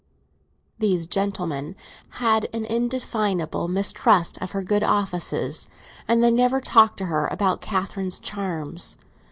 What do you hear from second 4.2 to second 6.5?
of her good offices, and they